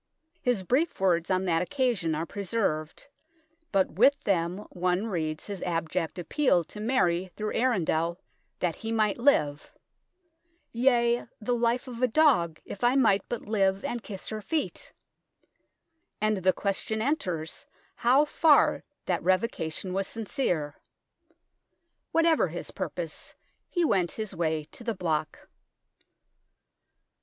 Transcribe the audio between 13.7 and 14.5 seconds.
and kiss her